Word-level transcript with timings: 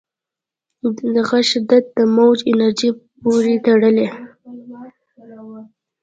د 1.13 1.15
غږ 1.29 1.43
شدت 1.51 1.83
د 1.97 1.99
موج 2.15 2.37
انرژۍ 2.51 2.89
پورې 3.21 3.53
تړلی. 3.65 4.07